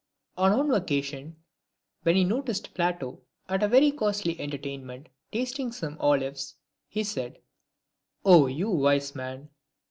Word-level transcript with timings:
On 0.35 0.57
one 0.57 0.73
occasion, 0.73 1.35
when 2.01 2.15
he 2.15 2.23
noticed 2.23 2.73
Plato 2.73 3.21
at 3.47 3.61
a 3.61 3.67
very 3.67 3.91
costly 3.91 4.35
entertainment 4.41 5.09
tasting 5.31 5.71
some 5.71 5.95
olives, 5.99 6.55
he 6.87 7.03
said," 7.03 7.37
O 8.25 8.47
you 8.47 8.71
wise 8.71 9.13
man 9.13 9.49